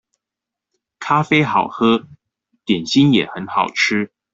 [0.97, 2.07] 咖啡好喝，
[2.65, 4.11] 點心也很好吃